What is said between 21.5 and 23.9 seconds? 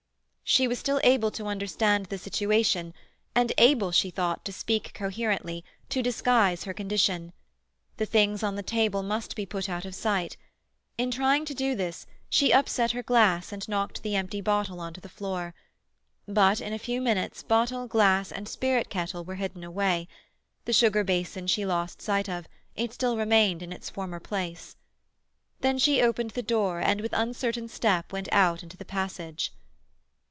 lost sight of; it still remained in its